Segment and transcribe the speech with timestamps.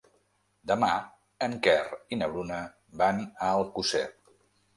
[0.69, 0.87] Demà
[1.47, 1.75] en Quer
[2.17, 2.59] i na Bruna
[3.03, 4.05] van a Alcosser.